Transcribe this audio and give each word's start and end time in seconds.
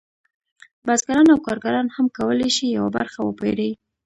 بزګران 0.85 1.27
او 1.33 1.39
کارګران 1.47 1.87
هم 1.95 2.05
کولی 2.17 2.49
شي 2.57 2.65
یوه 2.77 2.89
برخه 2.97 3.19
وپېري 3.23 3.71